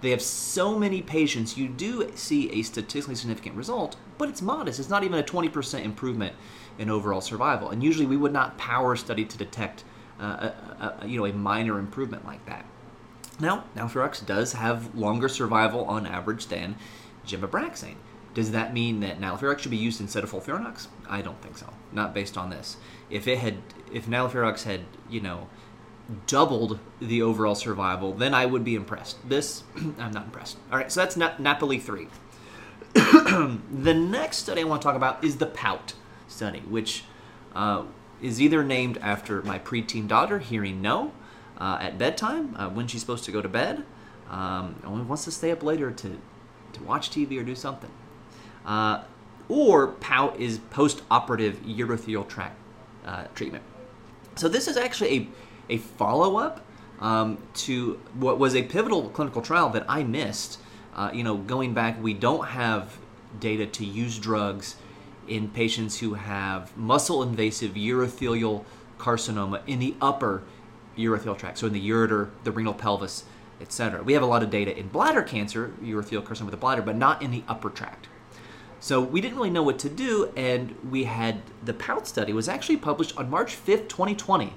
They 0.00 0.10
have 0.10 0.22
so 0.22 0.78
many 0.78 1.00
patients, 1.02 1.56
you 1.56 1.68
do 1.68 2.12
see 2.14 2.50
a 2.52 2.62
statistically 2.62 3.14
significant 3.14 3.56
result, 3.56 3.96
but 4.18 4.28
it's 4.28 4.42
modest. 4.42 4.78
It's 4.78 4.90
not 4.90 5.02
even 5.04 5.18
a 5.18 5.22
20% 5.22 5.84
improvement 5.84 6.34
in 6.78 6.90
overall 6.90 7.20
survival. 7.20 7.70
And 7.70 7.82
usually 7.82 8.06
we 8.06 8.16
would 8.16 8.32
not 8.32 8.58
power 8.58 8.92
a 8.92 8.98
study 8.98 9.24
to 9.24 9.38
detect 9.38 9.84
uh, 10.20 10.50
a, 10.78 10.94
a, 11.00 11.06
you 11.08 11.18
know, 11.18 11.26
a 11.26 11.32
minor 11.32 11.78
improvement 11.78 12.24
like 12.26 12.44
that. 12.46 12.64
Now, 13.40 13.64
nalfirox 13.74 14.24
does 14.24 14.52
have 14.52 14.94
longer 14.94 15.28
survival 15.28 15.84
on 15.86 16.06
average 16.06 16.46
than 16.46 16.76
gemabraxane. 17.26 17.96
Does 18.36 18.50
that 18.50 18.74
mean 18.74 19.00
that 19.00 19.18
nalfirox 19.18 19.60
should 19.60 19.70
be 19.70 19.78
used 19.78 19.98
instead 19.98 20.22
of 20.22 20.30
FOLFIRINOX? 20.30 20.88
I 21.08 21.22
don't 21.22 21.40
think 21.40 21.56
so. 21.56 21.72
Not 21.90 22.12
based 22.12 22.36
on 22.36 22.50
this. 22.50 22.76
If 23.08 23.26
it 23.26 23.38
had, 23.38 23.62
if 23.90 24.04
nalfirox 24.04 24.64
had, 24.64 24.82
you 25.08 25.22
know, 25.22 25.48
doubled 26.26 26.78
the 27.00 27.22
overall 27.22 27.54
survival, 27.54 28.12
then 28.12 28.34
I 28.34 28.44
would 28.44 28.62
be 28.62 28.74
impressed. 28.74 29.26
This, 29.26 29.64
I'm 29.98 30.12
not 30.12 30.24
impressed. 30.26 30.58
All 30.70 30.76
right, 30.76 30.92
so 30.92 31.00
that's 31.00 31.16
Na- 31.16 31.32
Napoli 31.38 31.78
3. 31.78 32.08
the 32.92 33.94
next 33.94 34.36
study 34.36 34.60
I 34.60 34.64
want 34.64 34.82
to 34.82 34.86
talk 34.86 34.96
about 34.96 35.24
is 35.24 35.38
the 35.38 35.46
POUT 35.46 35.94
study, 36.28 36.60
which 36.68 37.04
uh, 37.54 37.84
is 38.20 38.38
either 38.38 38.62
named 38.62 38.98
after 38.98 39.40
my 39.44 39.58
preteen 39.58 40.06
daughter 40.06 40.40
hearing 40.40 40.82
no 40.82 41.12
uh, 41.56 41.78
at 41.80 41.96
bedtime 41.96 42.54
uh, 42.56 42.68
when 42.68 42.86
she's 42.86 43.00
supposed 43.00 43.24
to 43.24 43.32
go 43.32 43.40
to 43.40 43.48
bed, 43.48 43.82
um, 44.28 44.78
only 44.84 45.06
wants 45.06 45.24
to 45.24 45.30
stay 45.30 45.50
up 45.50 45.62
later 45.62 45.90
to, 45.90 46.20
to 46.74 46.82
watch 46.82 47.08
TV 47.08 47.40
or 47.40 47.42
do 47.42 47.54
something. 47.54 47.90
Uh, 48.66 49.02
or 49.48 49.88
POUT 49.88 50.40
is 50.40 50.58
post 50.70 51.02
operative 51.10 51.60
urothelial 51.64 52.26
tract 52.26 52.56
uh, 53.06 53.24
treatment. 53.34 53.62
So, 54.34 54.48
this 54.48 54.68
is 54.68 54.76
actually 54.76 55.16
a 55.16 55.28
a 55.68 55.78
follow 55.78 56.36
up 56.36 56.64
um, 57.00 57.38
to 57.54 58.00
what 58.14 58.38
was 58.38 58.54
a 58.54 58.62
pivotal 58.62 59.08
clinical 59.10 59.42
trial 59.42 59.68
that 59.70 59.84
I 59.88 60.02
missed. 60.02 60.58
Uh, 60.94 61.10
you 61.12 61.22
know, 61.22 61.36
going 61.36 61.74
back, 61.74 62.02
we 62.02 62.14
don't 62.14 62.46
have 62.48 62.98
data 63.38 63.66
to 63.66 63.84
use 63.84 64.18
drugs 64.18 64.76
in 65.28 65.48
patients 65.48 66.00
who 66.00 66.14
have 66.14 66.74
muscle 66.76 67.22
invasive 67.22 67.72
urothelial 67.74 68.64
carcinoma 68.98 69.60
in 69.66 69.78
the 69.78 69.94
upper 70.00 70.42
urothelial 70.96 71.36
tract, 71.36 71.58
so 71.58 71.66
in 71.66 71.72
the 71.72 71.90
ureter, 71.90 72.30
the 72.44 72.52
renal 72.52 72.72
pelvis, 72.72 73.24
etc. 73.60 74.02
We 74.02 74.14
have 74.14 74.22
a 74.22 74.26
lot 74.26 74.42
of 74.42 74.48
data 74.48 74.76
in 74.76 74.88
bladder 74.88 75.22
cancer, 75.22 75.74
urothelial 75.82 76.22
carcinoma 76.22 76.46
of 76.46 76.50
the 76.52 76.56
bladder, 76.56 76.82
but 76.82 76.96
not 76.96 77.20
in 77.20 77.30
the 77.30 77.42
upper 77.48 77.68
tract. 77.68 78.08
So 78.80 79.00
we 79.00 79.20
didn't 79.20 79.36
really 79.36 79.50
know 79.50 79.62
what 79.62 79.78
to 79.80 79.88
do, 79.88 80.32
and 80.36 80.76
we 80.90 81.04
had 81.04 81.40
the 81.64 81.74
POUT 81.74 82.06
study 82.06 82.32
was 82.32 82.48
actually 82.48 82.76
published 82.76 83.16
on 83.16 83.30
March 83.30 83.56
5th, 83.56 83.88
2020. 83.88 84.52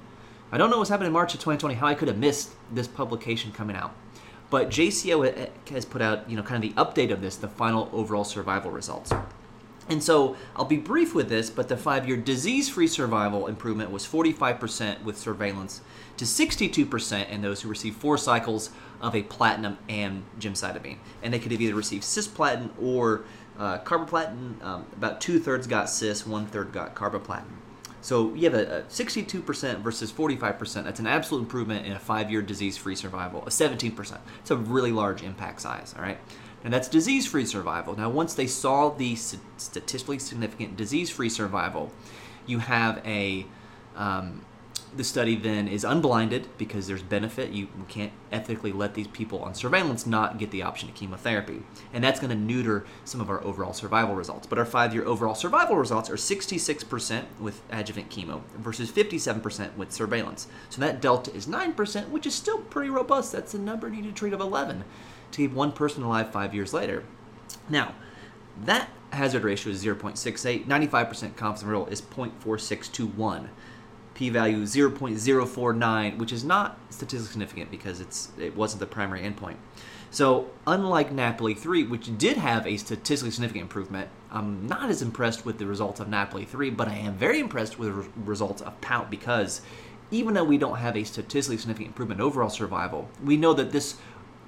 I 0.52 0.58
don't 0.58 0.70
know 0.70 0.80
what's 0.80 0.90
happened 0.90 1.08
in 1.08 1.14
March 1.14 1.34
of 1.34 1.40
2020, 1.40 1.76
how 1.76 1.88
I 1.88 1.94
could 1.94 2.08
have 2.08 2.18
missed 2.18 2.52
this 2.72 2.88
publication 2.88 3.52
coming 3.52 3.76
out. 3.76 3.96
But 4.50 4.70
JCO 4.70 5.50
has 5.70 5.86
put 5.86 6.02
out, 6.02 6.30
you 6.30 6.36
know, 6.36 6.44
kind 6.44 6.64
of 6.64 6.76
the 6.76 6.82
update 6.82 7.12
of 7.12 7.22
this, 7.22 7.36
the 7.36 7.48
final 7.48 7.90
overall 7.94 8.24
survival 8.24 8.72
results. 8.72 9.12
And 9.90 10.04
so 10.04 10.36
I'll 10.56 10.66
be 10.66 10.78
brief 10.78 11.16
with 11.16 11.30
this, 11.30 11.50
but 11.50 11.68
the 11.68 11.78
five 11.78 12.08
year 12.08 12.16
disease 12.16 12.70
free 12.70 12.88
survival 12.88 13.48
improvement 13.48 13.90
was 13.90 14.06
45% 14.06 15.04
with 15.04 15.18
surveillance 15.18 15.82
to 16.18 16.26
62% 16.26 17.30
in 17.30 17.42
those 17.42 17.62
who 17.62 17.70
received 17.70 17.98
four 17.98 18.18
cycles 18.18 18.70
of 19.02 19.16
a 19.16 19.24
platinum 19.24 19.80
and 19.88 20.24
gemcitabine. 20.40 20.98
And 21.24 21.34
they 21.34 21.40
could 21.40 21.52
have 21.52 21.62
either 21.62 21.74
received 21.74 22.04
cisplatin 22.04 22.70
or 22.80 23.24
uh, 23.60 23.80
carboplatin. 23.80 24.64
Um, 24.64 24.86
about 24.96 25.22
two 25.22 25.40
thirds 25.40 25.68
got 25.68 25.90
cis, 25.90 26.26
one 26.26 26.48
third 26.48 26.72
got 26.72 26.96
carboplatin. 26.96 27.60
So 28.02 28.34
you 28.34 28.50
have 28.50 28.54
a, 28.54 28.80
a 28.80 28.82
62% 28.84 29.80
versus 29.82 30.12
45%. 30.12 30.86
That's 30.86 31.02
an 31.02 31.08
absolute 31.08 31.42
improvement 31.42 31.86
in 31.86 31.92
a 31.92 32.00
five 32.00 32.32
year 32.32 32.42
disease 32.42 32.78
free 32.78 32.96
survival, 32.96 33.44
a 33.44 33.50
17%. 33.50 34.18
It's 34.40 34.52
a 34.52 34.56
really 34.56 34.92
large 34.92 35.22
impact 35.22 35.62
size, 35.62 35.94
all 35.98 36.02
right? 36.02 36.18
And 36.64 36.74
that's 36.74 36.88
disease 36.88 37.26
free 37.26 37.46
survival. 37.46 37.96
Now, 37.96 38.10
once 38.10 38.34
they 38.34 38.48
saw 38.48 38.90
the 38.90 39.16
statistically 39.16 40.20
significant 40.20 40.76
disease 40.76 41.10
free 41.10 41.30
survival, 41.30 41.92
you 42.46 42.60
have 42.60 43.02
a 43.06 43.46
um, 43.96 44.46
the 44.96 45.04
study 45.04 45.36
then 45.36 45.68
is 45.68 45.84
unblinded 45.84 46.48
because 46.58 46.88
there's 46.88 47.04
benefit. 47.04 47.52
You 47.52 47.68
can't 47.88 48.12
ethically 48.32 48.72
let 48.72 48.94
these 48.94 49.08
people 49.08 49.40
on 49.40 49.54
surveillance 49.54 50.06
not 50.06 50.38
get 50.38 50.52
the 50.52 50.64
option 50.64 50.90
of 50.90 50.96
chemotherapy. 50.96 51.62
And 51.94 52.04
that's 52.04 52.20
going 52.20 52.32
to 52.32 52.36
neuter 52.36 52.86
some 53.06 53.22
of 53.22 53.30
our 53.30 53.44
overall 53.44 53.74
survival 53.74 54.16
results. 54.16 54.48
But 54.48 54.58
our 54.58 54.66
five 54.66 54.94
year 54.94 55.06
overall 55.06 55.36
survival 55.36 55.76
results 55.76 56.10
are 56.10 56.16
66% 56.16 57.24
with 57.40 57.62
adjuvant 57.72 58.10
chemo 58.10 58.42
versus 58.58 58.92
57% 58.92 59.76
with 59.76 59.92
surveillance. 59.92 60.48
So 60.70 60.82
that 60.82 61.02
delta 61.02 61.34
is 61.34 61.46
9%, 61.46 62.10
which 62.10 62.26
is 62.26 62.34
still 62.34 62.60
pretty 62.60 62.90
robust. 62.90 63.32
That's 63.32 63.54
a 63.54 63.60
number 63.60 63.90
needed 63.90 64.10
to 64.10 64.14
treat 64.14 64.34
of 64.34 64.42
11 64.42 64.84
to 65.32 65.38
keep 65.38 65.54
one 65.54 65.72
person 65.72 66.04
alive 66.04 66.32
five 66.32 66.56
years 66.56 66.74
later. 66.74 67.04
Now, 67.70 67.94
that 68.66 68.90
hazard 69.12 69.44
ratio 69.44 69.72
is 69.72 69.84
0.68, 69.84 70.66
95% 70.66 71.36
confidence 71.36 71.62
interval 71.62 71.88
is 71.88 72.02
0.4621 72.02 73.48
p-value 74.20 74.64
0.049, 74.64 76.18
which 76.18 76.34
is 76.34 76.44
not 76.44 76.78
statistically 76.90 77.32
significant 77.32 77.72
because 77.72 78.02
it's 78.02 78.34
it 78.38 78.54
wasn't 78.54 78.82
the 78.82 78.86
primary 78.86 79.22
endpoint. 79.22 79.56
So 80.12 80.50
unlike 80.68 81.14
Napoli 81.14 81.54
3, 81.54 81.84
which 81.84 82.18
did 82.18 82.36
have 82.36 82.68
a 82.68 82.76
statistically 82.76 83.32
significant 83.32 83.62
improvement, 83.62 84.10
I'm 84.30 84.68
not 84.68 84.90
as 84.90 85.02
impressed 85.02 85.46
with 85.46 85.58
the 85.58 85.66
results 85.66 86.02
of 86.02 86.10
Napoli 86.10 86.44
3, 86.44 86.70
but 86.72 86.90
I 86.90 86.96
am 86.96 87.14
very 87.14 87.40
impressed 87.40 87.80
with 87.80 87.96
the 87.96 88.10
results 88.26 88.62
of 88.62 88.82
POUT 88.82 89.10
because 89.10 89.62
even 90.12 90.34
though 90.34 90.44
we 90.44 90.58
don't 90.58 90.80
have 90.80 90.98
a 90.98 91.06
statistically 91.06 91.56
significant 91.56 91.92
improvement 91.92 92.20
in 92.20 92.28
overall 92.28 92.50
survival, 92.50 93.08
we 93.24 93.38
know 93.38 93.54
that 93.54 93.72
this 93.72 93.96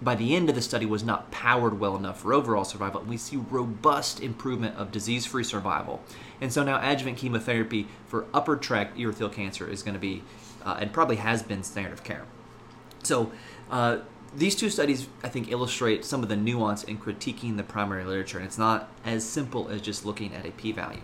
by 0.01 0.15
the 0.15 0.36
end 0.36 0.50
of 0.50 0.55
the 0.55 0.62
study 0.62 0.86
was 0.86 1.03
not 1.03 1.29
powered 1.31 1.79
well 1.79 1.96
enough 1.96 2.20
for 2.22 2.34
overall 2.34 2.63
survival. 2.63 3.01
We 3.01 3.17
see 3.17 3.38
robust 3.38 4.20
improvement 4.20 4.75
of 4.75 4.91
disease 4.91 5.25
free 5.25 5.43
survival. 5.43 6.01
And 6.39 6.51
so 6.51 6.63
now 6.63 6.79
adjuvant 6.81 7.17
chemotherapy 7.17 7.88
for 8.08 8.25
upper 8.34 8.55
tract 8.55 8.98
urothelial 8.98 9.31
cancer 9.31 9.70
is 9.70 9.84
going 9.84 9.93
to 9.93 10.00
be, 10.00 10.24
uh, 10.65 10.77
and 10.79 10.91
probably 10.91 11.17
has 11.17 11.43
been, 11.43 11.62
standard 11.63 11.93
of 11.93 12.03
care. 12.03 12.25
So 13.03 13.31
uh, 13.70 14.00
these 14.36 14.55
two 14.55 14.70
studies, 14.70 15.08
I 15.24 15.29
think, 15.29 15.51
illustrate 15.51 16.03
some 16.03 16.24
of 16.24 16.29
the 16.29 16.36
nuance 16.36 16.84
in 16.84 16.98
critiquing 16.98 17.58
the 17.58 17.63
primary 17.63 18.03
literature. 18.03 18.39
And 18.39 18.48
it's 18.48 18.58
not 18.58 18.89
as 19.05 19.24
simple 19.24 19.70
as 19.70 19.81
just 19.81 20.05
looking 20.05 20.34
at 20.34 20.46
a 20.46 20.51
p 20.51 20.72
value. 20.72 21.01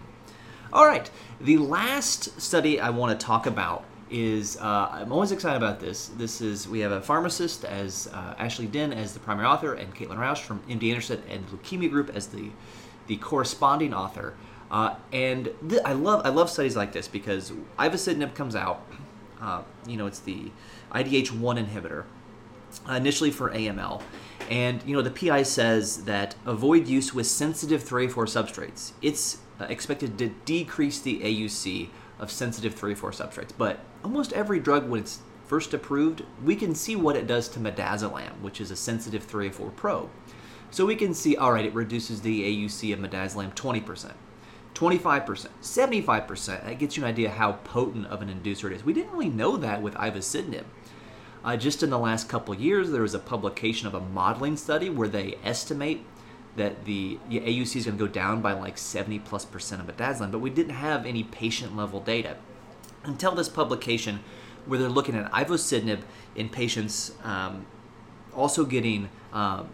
All 0.73 0.85
right, 0.85 1.09
the 1.39 1.57
last 1.57 2.41
study 2.41 2.79
I 2.79 2.89
want 2.89 3.17
to 3.17 3.25
talk 3.25 3.45
about 3.45 3.85
is 4.09 4.57
uh, 4.57 4.89
I'm 4.91 5.11
always 5.11 5.31
excited 5.31 5.57
about 5.57 5.79
this. 5.79 6.07
This 6.07 6.41
is 6.41 6.67
we 6.67 6.79
have 6.79 6.91
a 6.91 7.01
pharmacist 7.01 7.65
as 7.65 8.07
uh, 8.13 8.35
Ashley 8.37 8.67
Den 8.67 8.93
as 8.93 9.13
the 9.13 9.19
primary 9.19 9.47
author, 9.47 9.73
and 9.73 9.93
Caitlin 9.93 10.17
Rausch 10.17 10.41
from 10.41 10.61
MD 10.69 10.89
Anderson 10.89 11.21
and 11.29 11.47
Leukemia 11.47 11.89
Group 11.89 12.11
as 12.15 12.27
the 12.27 12.51
the 13.07 13.17
corresponding 13.17 13.93
author. 13.93 14.35
Uh, 14.69 14.95
and 15.13 15.49
th- 15.67 15.81
I 15.85 15.93
love 15.93 16.25
I 16.25 16.29
love 16.29 16.49
studies 16.49 16.75
like 16.75 16.91
this 16.91 17.07
because 17.07 17.51
ivosidenib 17.79 18.35
comes 18.35 18.55
out. 18.55 18.85
Uh, 19.41 19.61
you 19.85 19.97
know, 19.97 20.07
it's 20.07 20.19
the 20.19 20.51
IDH1 20.91 21.67
inhibitor 21.67 22.05
initially 22.89 23.31
for 23.31 23.51
AML. 23.51 24.01
And 24.49 24.81
you 24.85 24.95
know 24.95 25.01
the 25.01 25.11
PI 25.11 25.43
says 25.43 26.05
that 26.05 26.35
avoid 26.45 26.87
use 26.87 27.13
with 27.13 27.27
sensitive 27.27 27.83
3A4 27.83 28.13
substrates. 28.13 28.91
It's 29.01 29.39
uh, 29.59 29.65
expected 29.65 30.17
to 30.19 30.29
decrease 30.45 30.99
the 30.99 31.19
AUC 31.19 31.89
of 32.19 32.31
sensitive 32.31 32.75
3A4 32.75 33.15
substrates. 33.15 33.51
But 33.57 33.79
almost 34.07 34.31
every 34.31 34.57
drug, 34.57 34.87
when 34.87 35.01
it's 35.01 35.19
first 35.47 35.73
approved, 35.73 36.23
we 36.41 36.55
can 36.55 36.73
see 36.73 36.95
what 36.95 37.17
it 37.17 37.27
does 37.27 37.49
to 37.49 37.59
midazolam, 37.59 38.39
which 38.39 38.61
is 38.61 38.71
a 38.71 38.75
sensitive 38.75 39.27
3A4 39.27 39.75
probe. 39.75 40.09
So 40.71 40.85
we 40.85 40.95
can 40.95 41.13
see, 41.13 41.35
all 41.35 41.51
right, 41.51 41.65
it 41.65 41.73
reduces 41.73 42.21
the 42.21 42.43
AUC 42.43 42.93
of 42.93 42.99
midazolam 42.99 43.53
20%. 43.53 44.13
25%, 44.73 45.47
75%. 45.61 46.63
That 46.63 46.79
gets 46.79 46.95
you 46.95 47.03
an 47.03 47.09
idea 47.09 47.29
how 47.29 47.53
potent 47.65 48.07
of 48.07 48.21
an 48.21 48.29
inducer 48.29 48.71
it 48.71 48.77
is. 48.77 48.85
We 48.85 48.93
didn't 48.93 49.11
really 49.11 49.27
know 49.27 49.57
that 49.57 49.81
with 49.81 49.93
ivosidenib. 49.95 50.63
Uh, 51.43 51.57
just 51.57 51.83
in 51.83 51.89
the 51.89 51.99
last 51.99 52.29
couple 52.29 52.55
years, 52.55 52.91
there 52.91 53.01
was 53.01 53.13
a 53.13 53.19
publication 53.19 53.87
of 53.87 53.93
a 53.93 53.99
modeling 53.99 54.55
study 54.55 54.89
where 54.89 55.09
they 55.09 55.37
estimate 55.43 56.05
that 56.55 56.85
the 56.85 57.19
AUC 57.29 57.75
is 57.75 57.85
going 57.85 57.97
to 57.97 58.05
go 58.05 58.07
down 58.07 58.41
by 58.41 58.53
like 58.53 58.77
70 58.77 59.19
plus 59.19 59.43
percent 59.43 59.81
of 59.81 59.87
midazolam, 59.87 60.31
but 60.31 60.39
we 60.39 60.49
didn't 60.49 60.75
have 60.75 61.05
any 61.05 61.23
patient 61.23 61.75
level 61.75 61.99
data 61.99 62.37
until 63.03 63.33
this 63.33 63.49
publication 63.49 64.19
where 64.65 64.79
they're 64.79 64.89
looking 64.89 65.15
at 65.15 65.31
ivosidenib 65.31 66.01
in 66.35 66.49
patients 66.49 67.13
um, 67.23 67.65
also 68.35 68.65
getting 68.65 69.09
um, 69.33 69.67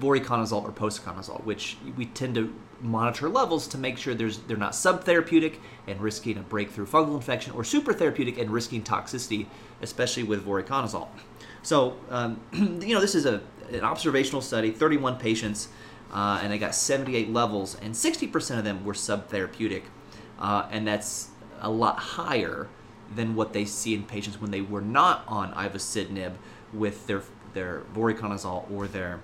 voriconazole 0.00 0.62
or 0.62 0.72
posaconazole, 0.72 1.42
which 1.44 1.76
we 1.96 2.06
tend 2.06 2.34
to 2.34 2.52
monitor 2.80 3.28
levels 3.28 3.66
to 3.68 3.78
make 3.78 3.98
sure 3.98 4.14
there's 4.14 4.38
they're 4.38 4.56
not 4.56 4.72
subtherapeutic 4.72 5.56
and 5.86 6.00
risking 6.00 6.38
a 6.38 6.40
breakthrough 6.40 6.86
fungal 6.86 7.14
infection 7.14 7.52
or 7.52 7.62
super 7.62 7.92
therapeutic 7.92 8.38
and 8.38 8.50
risking 8.50 8.82
toxicity, 8.82 9.46
especially 9.82 10.22
with 10.22 10.44
voriconazole. 10.44 11.08
So, 11.62 11.96
um, 12.08 12.40
you 12.52 12.94
know, 12.94 13.00
this 13.00 13.14
is 13.14 13.26
a, 13.26 13.42
an 13.70 13.82
observational 13.82 14.40
study, 14.40 14.70
31 14.70 15.16
patients 15.16 15.68
uh, 16.12 16.40
and 16.42 16.52
they 16.52 16.58
got 16.58 16.74
78 16.74 17.32
levels, 17.32 17.76
and 17.76 17.94
60% 17.94 18.58
of 18.58 18.64
them 18.64 18.84
were 18.84 18.94
subtherapeutic, 18.94 19.82
uh, 20.38 20.66
and 20.70 20.86
that's 20.86 21.28
a 21.60 21.70
lot 21.70 21.98
higher 21.98 22.68
than 23.14 23.34
what 23.34 23.52
they 23.52 23.64
see 23.64 23.94
in 23.94 24.04
patients 24.04 24.40
when 24.40 24.50
they 24.50 24.60
were 24.60 24.80
not 24.80 25.24
on 25.26 25.52
ivosidenib 25.54 26.34
with 26.72 27.06
their 27.06 27.22
their 27.54 27.82
voriconazole 27.94 28.70
or 28.70 28.86
their 28.86 29.20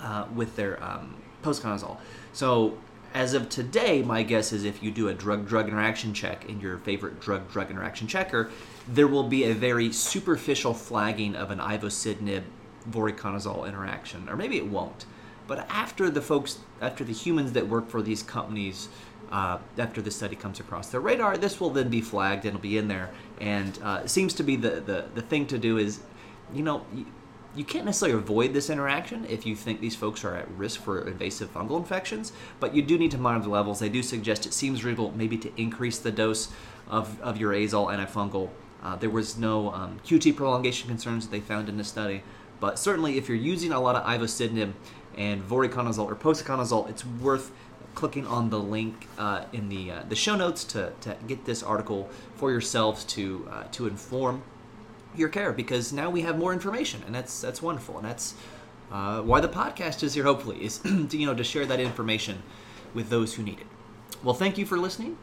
uh, 0.00 0.26
with 0.34 0.56
their 0.56 0.82
um, 0.82 1.14
posaconazole. 1.42 1.96
So 2.32 2.78
as 3.14 3.34
of 3.34 3.48
today, 3.48 4.02
my 4.02 4.22
guess 4.22 4.52
is 4.52 4.64
if 4.64 4.82
you 4.82 4.90
do 4.90 5.08
a 5.08 5.14
drug-drug 5.14 5.68
interaction 5.68 6.12
check 6.12 6.48
in 6.48 6.60
your 6.60 6.78
favorite 6.78 7.20
drug-drug 7.20 7.70
interaction 7.70 8.06
checker, 8.06 8.50
there 8.86 9.08
will 9.08 9.24
be 9.28 9.44
a 9.44 9.54
very 9.54 9.92
superficial 9.92 10.74
flagging 10.74 11.34
of 11.34 11.50
an 11.50 11.58
ivosidenib 11.58 12.42
voriconazole 12.90 13.66
interaction, 13.66 14.28
or 14.28 14.36
maybe 14.36 14.56
it 14.56 14.66
won't. 14.66 15.06
But 15.46 15.66
after 15.70 16.10
the 16.10 16.20
folks, 16.20 16.58
after 16.82 17.02
the 17.02 17.12
humans 17.12 17.52
that 17.52 17.66
work 17.66 17.88
for 17.88 18.02
these 18.02 18.22
companies, 18.22 18.88
uh, 19.30 19.58
after 19.76 20.00
the 20.00 20.10
study 20.10 20.36
comes 20.36 20.60
across 20.60 20.88
their 20.88 21.00
radar, 21.00 21.36
this 21.36 21.60
will 21.60 21.70
then 21.70 21.88
be 21.88 22.00
flagged 22.00 22.44
and 22.44 22.54
it'll 22.54 22.60
be 22.60 22.78
in 22.78 22.88
there. 22.88 23.10
And 23.40 23.78
uh, 23.82 24.02
it 24.04 24.10
seems 24.10 24.34
to 24.34 24.42
be 24.42 24.56
the, 24.56 24.80
the, 24.80 25.06
the 25.14 25.22
thing 25.22 25.46
to 25.48 25.58
do 25.58 25.78
is, 25.78 26.00
you 26.52 26.62
know, 26.62 26.84
you, 26.94 27.06
you 27.54 27.64
can't 27.64 27.84
necessarily 27.84 28.18
avoid 28.18 28.52
this 28.52 28.70
interaction 28.70 29.26
if 29.28 29.44
you 29.44 29.56
think 29.56 29.80
these 29.80 29.96
folks 29.96 30.24
are 30.24 30.34
at 30.36 30.50
risk 30.52 30.80
for 30.80 31.06
invasive 31.06 31.52
fungal 31.52 31.76
infections, 31.76 32.32
but 32.60 32.74
you 32.74 32.82
do 32.82 32.98
need 32.98 33.10
to 33.10 33.18
monitor 33.18 33.44
the 33.44 33.50
levels. 33.50 33.80
They 33.80 33.88
do 33.88 34.02
suggest 34.02 34.46
it 34.46 34.52
seems 34.52 34.84
reasonable 34.84 35.12
maybe 35.16 35.36
to 35.38 35.60
increase 35.60 35.98
the 35.98 36.12
dose 36.12 36.50
of, 36.88 37.20
of 37.20 37.36
your 37.38 37.52
azole 37.52 37.88
antifungal. 37.88 38.50
Uh, 38.82 38.96
there 38.96 39.10
was 39.10 39.36
no 39.36 39.72
um, 39.72 39.98
QT 40.06 40.36
prolongation 40.36 40.88
concerns 40.88 41.26
that 41.26 41.32
they 41.32 41.40
found 41.40 41.68
in 41.68 41.76
this 41.76 41.88
study, 41.88 42.22
but 42.60 42.78
certainly 42.78 43.18
if 43.18 43.28
you're 43.28 43.36
using 43.36 43.72
a 43.72 43.80
lot 43.80 43.96
of 43.96 44.04
ivosidenib 44.04 44.72
and 45.16 45.42
voriconazole 45.42 46.06
or 46.06 46.14
posaconazole, 46.14 46.88
it's 46.88 47.04
worth 47.04 47.50
clicking 47.98 48.28
on 48.28 48.48
the 48.48 48.60
link 48.60 49.08
uh, 49.18 49.42
in 49.52 49.68
the 49.68 49.90
uh, 49.90 50.02
the 50.08 50.14
show 50.14 50.36
notes 50.36 50.62
to, 50.62 50.92
to 51.00 51.16
get 51.26 51.44
this 51.46 51.64
article 51.64 52.08
for 52.36 52.52
yourselves 52.52 53.02
to 53.02 53.48
uh, 53.50 53.64
to 53.72 53.88
inform 53.88 54.40
your 55.16 55.28
care 55.28 55.52
because 55.52 55.92
now 55.92 56.08
we 56.08 56.20
have 56.20 56.38
more 56.38 56.52
information 56.52 57.02
and 57.06 57.12
that's 57.12 57.40
that's 57.40 57.60
wonderful 57.60 57.98
and 57.98 58.06
that's 58.06 58.34
uh, 58.92 59.20
why 59.22 59.40
the 59.40 59.48
podcast 59.48 60.04
is 60.04 60.14
here 60.14 60.22
hopefully 60.22 60.64
is 60.64 60.78
to 61.08 61.16
you 61.18 61.26
know 61.26 61.34
to 61.34 61.42
share 61.42 61.66
that 61.66 61.80
information 61.80 62.44
with 62.94 63.10
those 63.10 63.34
who 63.34 63.42
need 63.42 63.58
it. 63.58 63.66
Well, 64.22 64.34
thank 64.34 64.58
you 64.58 64.64
for 64.64 64.78
listening. 64.78 65.18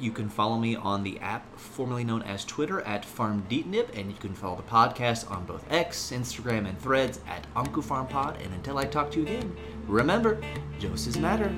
You 0.00 0.12
can 0.12 0.30
follow 0.30 0.58
me 0.58 0.76
on 0.76 1.02
the 1.02 1.18
app 1.20 1.58
formerly 1.58 2.04
known 2.04 2.22
as 2.22 2.46
Twitter 2.46 2.80
at 2.80 3.04
FarmDeetnip, 3.04 3.98
and 3.98 4.10
you 4.10 4.16
can 4.16 4.32
follow 4.34 4.56
the 4.56 4.62
podcast 4.62 5.30
on 5.30 5.44
both 5.44 5.70
X, 5.70 6.10
Instagram, 6.10 6.66
and 6.66 6.80
Threads 6.80 7.20
at 7.28 7.46
OncoPharmPod. 7.54 8.42
And 8.42 8.54
until 8.54 8.78
I 8.78 8.86
talk 8.86 9.10
to 9.10 9.20
you 9.20 9.26
again, 9.26 9.54
remember, 9.86 10.40
doses 10.80 11.18
matter. 11.18 11.50